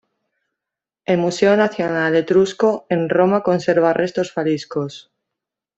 El 1.05 1.19
Museo 1.19 1.55
Nacional 1.55 2.15
Etrusco, 2.15 2.87
en 2.89 3.07
Roma, 3.07 3.43
conserva 3.43 3.93
restos 3.93 4.31
faliscos. 4.33 5.11